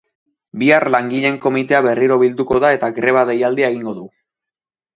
Bihar 0.61 0.85
langileen 0.95 1.37
komitea 1.43 1.81
berriro 1.89 2.17
bilduko 2.23 2.59
da 2.65 2.73
eta 2.79 2.91
greba 2.97 3.25
deialdia 3.33 3.73
egingo 3.77 3.97
du. 4.01 4.11